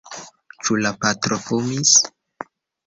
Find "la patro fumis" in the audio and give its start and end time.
0.85-1.95